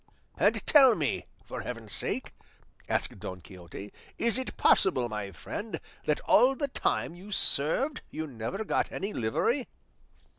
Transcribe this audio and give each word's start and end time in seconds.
"And 0.35 0.65
tell 0.65 0.95
me, 0.95 1.25
for 1.45 1.61
heaven's 1.61 1.93
sake," 1.93 2.33
asked 2.89 3.19
Don 3.19 3.39
Quixote, 3.39 3.93
"is 4.17 4.39
it 4.39 4.57
possible, 4.57 5.07
my 5.07 5.31
friend, 5.31 5.79
that 6.05 6.19
all 6.21 6.55
the 6.55 6.69
time 6.69 7.13
you 7.13 7.31
served 7.31 8.01
you 8.09 8.25
never 8.25 8.63
got 8.65 8.91
any 8.91 9.13
livery?" 9.13 9.67